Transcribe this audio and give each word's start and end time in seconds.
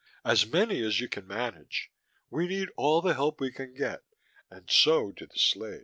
As 0.25 0.47
many 0.47 0.81
as 0.81 0.99
you 0.99 1.07
can 1.07 1.27
manage. 1.27 1.91
We 2.31 2.47
need 2.47 2.69
all 2.75 3.03
the 3.03 3.13
help 3.13 3.39
we 3.39 3.51
can 3.51 3.75
get 3.75 4.01
and 4.49 4.67
so 4.67 5.11
do 5.11 5.27
the 5.27 5.37
slaves. 5.37 5.79